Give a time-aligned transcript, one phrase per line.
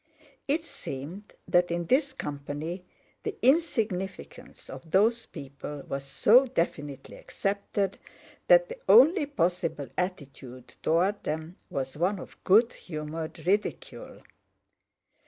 [0.47, 2.83] It seemed that in this company
[3.21, 7.99] the insignificance of those people was so definitely accepted
[8.47, 14.23] that the only possible attitude toward them was one of good humored ridicule.